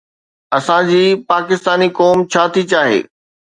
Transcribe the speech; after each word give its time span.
اسان 0.57 0.81
جي 0.91 1.03
پاڪستاني 1.29 1.87
قوم 1.97 2.17
ڇا 2.31 2.43
ٿي 2.53 2.61
چاهي؟ 2.71 2.99